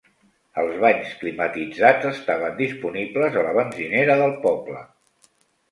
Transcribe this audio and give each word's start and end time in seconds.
Els 0.61 0.77
banys 0.83 1.11
climatitzats 1.19 2.09
estaven 2.13 2.59
disponibles 2.63 3.39
a 3.39 3.45
la 3.51 3.53
benzinera 3.61 4.19
del 4.25 4.37
poble. 4.49 4.85